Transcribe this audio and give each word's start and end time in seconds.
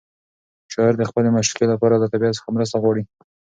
شاعر 0.73 0.93
د 0.97 1.03
خپلې 1.09 1.29
معشوقې 1.35 1.65
لپاره 1.73 1.95
له 2.01 2.07
طبیعت 2.13 2.33
څخه 2.37 2.53
مرسته 2.55 2.75
غواړي. 2.83 3.03